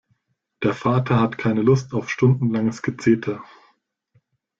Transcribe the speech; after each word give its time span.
Der 0.63 0.73
Vater 0.73 1.19
hat 1.19 1.37
keine 1.37 1.61
Lust 1.61 1.93
auf 1.93 2.09
stundenlanges 2.09 2.81
Gezeter. 2.81 3.43